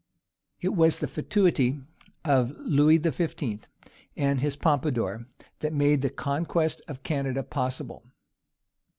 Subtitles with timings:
[0.61, 1.79] It was the fatuity
[2.25, 3.67] of Louis XV.
[4.17, 5.27] and his Pompadour
[5.59, 8.03] that made the conquest of Canada possible.